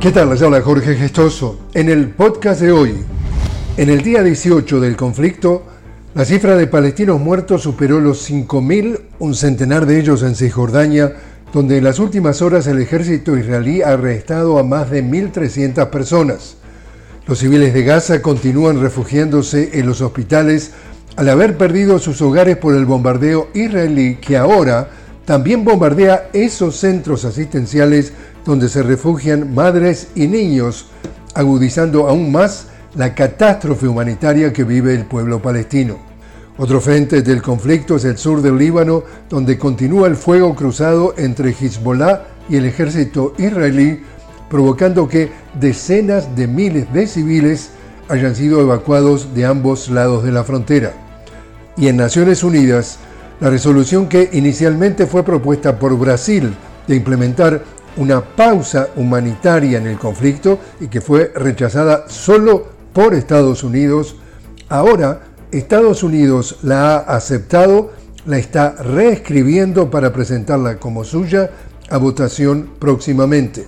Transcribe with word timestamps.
¿Qué 0.00 0.12
tal? 0.12 0.30
Les 0.30 0.40
habla 0.42 0.62
Jorge 0.62 0.94
Gestoso. 0.94 1.58
En 1.74 1.88
el 1.88 2.10
podcast 2.10 2.60
de 2.60 2.70
hoy, 2.70 2.94
en 3.76 3.90
el 3.90 4.00
día 4.02 4.22
18 4.22 4.78
del 4.78 4.96
conflicto, 4.96 5.64
la 6.14 6.24
cifra 6.24 6.54
de 6.54 6.68
palestinos 6.68 7.18
muertos 7.18 7.62
superó 7.62 7.98
los 7.98 8.30
5.000, 8.30 9.00
un 9.18 9.34
centenar 9.34 9.86
de 9.86 9.98
ellos 9.98 10.22
en 10.22 10.36
Cisjordania, 10.36 11.16
donde 11.52 11.78
en 11.78 11.84
las 11.84 11.98
últimas 11.98 12.42
horas 12.42 12.68
el 12.68 12.80
ejército 12.80 13.36
israelí 13.36 13.82
ha 13.82 13.94
arrestado 13.94 14.60
a 14.60 14.62
más 14.62 14.88
de 14.88 15.02
1.300 15.02 15.90
personas. 15.90 16.58
Los 17.26 17.40
civiles 17.40 17.74
de 17.74 17.82
Gaza 17.82 18.22
continúan 18.22 18.80
refugiándose 18.80 19.80
en 19.80 19.86
los 19.86 20.00
hospitales 20.00 20.74
al 21.16 21.28
haber 21.28 21.58
perdido 21.58 21.98
sus 21.98 22.22
hogares 22.22 22.56
por 22.56 22.76
el 22.76 22.86
bombardeo 22.86 23.48
israelí 23.52 24.14
que 24.20 24.36
ahora 24.36 24.90
también 25.24 25.64
bombardea 25.64 26.30
esos 26.32 26.76
centros 26.76 27.24
asistenciales 27.24 28.12
donde 28.48 28.70
se 28.70 28.82
refugian 28.82 29.54
madres 29.54 30.08
y 30.14 30.26
niños, 30.26 30.86
agudizando 31.34 32.08
aún 32.08 32.32
más 32.32 32.68
la 32.94 33.14
catástrofe 33.14 33.86
humanitaria 33.86 34.54
que 34.54 34.64
vive 34.64 34.94
el 34.94 35.04
pueblo 35.04 35.42
palestino. 35.42 35.98
Otro 36.56 36.80
frente 36.80 37.20
del 37.20 37.42
conflicto 37.42 37.96
es 37.96 38.06
el 38.06 38.16
sur 38.16 38.40
del 38.40 38.56
Líbano, 38.56 39.04
donde 39.28 39.58
continúa 39.58 40.08
el 40.08 40.16
fuego 40.16 40.54
cruzado 40.54 41.12
entre 41.18 41.50
Hezbollah 41.50 42.22
y 42.48 42.56
el 42.56 42.64
ejército 42.64 43.34
israelí, 43.36 44.02
provocando 44.48 45.06
que 45.06 45.30
decenas 45.60 46.34
de 46.34 46.46
miles 46.46 46.90
de 46.90 47.06
civiles 47.06 47.68
hayan 48.08 48.34
sido 48.34 48.62
evacuados 48.62 49.34
de 49.34 49.44
ambos 49.44 49.90
lados 49.90 50.24
de 50.24 50.32
la 50.32 50.42
frontera. 50.42 50.94
Y 51.76 51.88
en 51.88 51.98
Naciones 51.98 52.42
Unidas, 52.42 52.98
la 53.40 53.50
resolución 53.50 54.08
que 54.08 54.30
inicialmente 54.32 55.06
fue 55.06 55.22
propuesta 55.22 55.78
por 55.78 55.98
Brasil 55.98 56.54
de 56.86 56.96
implementar 56.96 57.62
una 57.98 58.20
pausa 58.20 58.88
humanitaria 58.96 59.78
en 59.78 59.86
el 59.86 59.98
conflicto 59.98 60.58
y 60.80 60.88
que 60.88 61.00
fue 61.00 61.32
rechazada 61.34 62.08
solo 62.08 62.66
por 62.92 63.14
Estados 63.14 63.62
Unidos, 63.62 64.16
ahora 64.68 65.20
Estados 65.52 66.02
Unidos 66.02 66.58
la 66.62 66.96
ha 66.96 66.98
aceptado, 67.16 67.92
la 68.26 68.38
está 68.38 68.70
reescribiendo 68.70 69.90
para 69.90 70.12
presentarla 70.12 70.78
como 70.78 71.04
suya 71.04 71.50
a 71.90 71.98
votación 71.98 72.70
próximamente. 72.78 73.66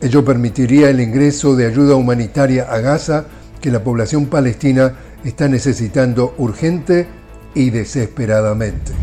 Ello 0.00 0.24
permitiría 0.24 0.90
el 0.90 1.00
ingreso 1.00 1.54
de 1.54 1.66
ayuda 1.66 1.94
humanitaria 1.94 2.64
a 2.64 2.78
Gaza 2.78 3.26
que 3.60 3.70
la 3.70 3.84
población 3.84 4.26
palestina 4.26 4.94
está 5.24 5.48
necesitando 5.48 6.34
urgente 6.38 7.06
y 7.54 7.70
desesperadamente. 7.70 9.01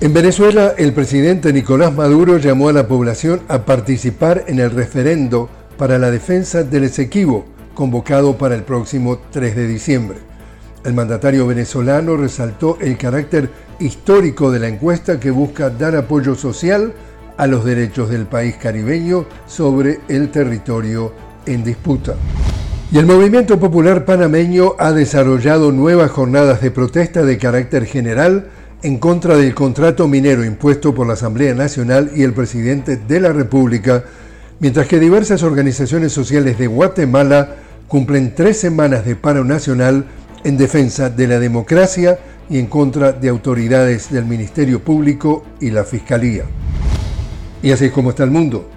En 0.00 0.12
Venezuela, 0.12 0.74
el 0.76 0.92
presidente 0.92 1.52
Nicolás 1.52 1.94
Maduro 1.94 2.38
llamó 2.38 2.68
a 2.68 2.72
la 2.72 2.88
población 2.88 3.40
a 3.48 3.64
participar 3.64 4.44
en 4.48 4.58
el 4.58 4.72
referendo 4.72 5.48
para 5.78 5.98
la 5.98 6.10
defensa 6.10 6.64
del 6.64 6.84
Esequibo, 6.84 7.46
convocado 7.74 8.36
para 8.36 8.56
el 8.56 8.64
próximo 8.64 9.18
3 9.30 9.54
de 9.54 9.68
diciembre. 9.68 10.18
El 10.84 10.94
mandatario 10.94 11.46
venezolano 11.46 12.16
resaltó 12.16 12.76
el 12.80 12.98
carácter 12.98 13.48
histórico 13.78 14.50
de 14.50 14.58
la 14.58 14.68
encuesta 14.68 15.20
que 15.20 15.30
busca 15.30 15.70
dar 15.70 15.96
apoyo 15.96 16.34
social 16.34 16.92
a 17.36 17.46
los 17.46 17.64
derechos 17.64 18.10
del 18.10 18.26
país 18.26 18.56
caribeño 18.56 19.26
sobre 19.46 20.00
el 20.08 20.30
territorio 20.30 21.12
en 21.46 21.62
disputa. 21.62 22.16
Y 22.92 22.98
el 22.98 23.06
movimiento 23.06 23.58
popular 23.58 24.04
panameño 24.04 24.74
ha 24.78 24.92
desarrollado 24.92 25.72
nuevas 25.72 26.10
jornadas 26.10 26.60
de 26.60 26.70
protesta 26.70 27.22
de 27.22 27.38
carácter 27.38 27.86
general 27.86 28.48
en 28.84 28.98
contra 28.98 29.36
del 29.36 29.54
contrato 29.54 30.06
minero 30.06 30.44
impuesto 30.44 30.94
por 30.94 31.06
la 31.06 31.14
Asamblea 31.14 31.54
Nacional 31.54 32.12
y 32.14 32.22
el 32.22 32.34
presidente 32.34 32.96
de 32.96 33.18
la 33.18 33.32
República, 33.32 34.04
mientras 34.60 34.86
que 34.86 35.00
diversas 35.00 35.42
organizaciones 35.42 36.12
sociales 36.12 36.58
de 36.58 36.68
Guatemala 36.68 37.56
cumplen 37.88 38.34
tres 38.34 38.60
semanas 38.60 39.04
de 39.04 39.16
paro 39.16 39.42
nacional 39.42 40.04
en 40.44 40.56
defensa 40.56 41.10
de 41.10 41.26
la 41.26 41.40
democracia 41.40 42.18
y 42.48 42.58
en 42.58 42.66
contra 42.66 43.12
de 43.12 43.30
autoridades 43.30 44.12
del 44.12 44.26
Ministerio 44.26 44.84
Público 44.84 45.44
y 45.60 45.70
la 45.70 45.84
Fiscalía. 45.84 46.44
Y 47.62 47.72
así 47.72 47.86
es 47.86 47.92
como 47.92 48.10
está 48.10 48.22
el 48.22 48.30
mundo. 48.30 48.70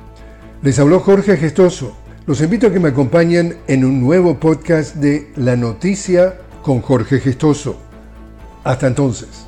Les 0.63 0.79
habló 0.79 1.01
Jorge 1.01 1.37
Gestoso 1.37 1.95
los 2.27 2.41
invito 2.41 2.67
a 2.67 2.73
que 2.73 2.81
me 2.81 2.89
acompañen 2.89 3.55
en 3.67 3.85
un 3.85 4.01
nuevo 4.01 4.37
podcast 4.37 4.95
de 4.95 5.31
La 5.37 5.55
Noticia 5.55 6.35
con 6.61 6.81
Jorge 6.81 7.21
Gestoso. 7.21 7.77
Hasta 8.65 8.87
entonces. 8.87 9.47